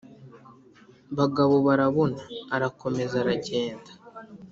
[1.17, 2.21] Bagabobarabona
[2.55, 3.91] arakomeza aragenda,